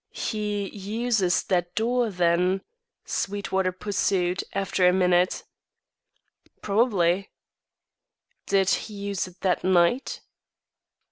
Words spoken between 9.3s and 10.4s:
that night?"